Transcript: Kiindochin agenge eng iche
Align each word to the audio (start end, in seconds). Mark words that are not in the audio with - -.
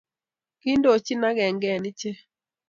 Kiindochin 0.59 1.23
agenge 1.29 1.67
eng 1.75 1.85
iche 1.91 2.11